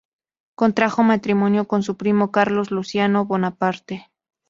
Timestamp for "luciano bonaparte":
2.71-4.07